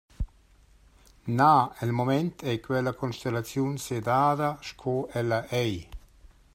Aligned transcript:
Na, 1.37 1.49
el 1.83 1.91
mument 1.99 2.33
ei 2.51 2.59
quella 2.65 2.93
constellaziun 3.01 3.73
sedada 3.85 4.49
sco 4.67 4.95
ella 5.19 5.39
ei. 5.63 5.75